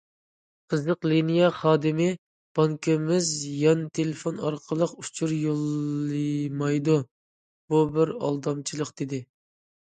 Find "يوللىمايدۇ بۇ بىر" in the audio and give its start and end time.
5.43-8.17